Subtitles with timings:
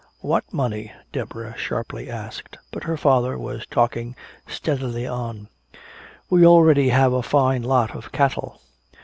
[0.21, 2.57] "What money?" Deborah sharply asked.
[2.71, 4.15] But her father was talking
[4.47, 5.47] steadily on:
[6.27, 8.59] "We already have a fine lot of cattle.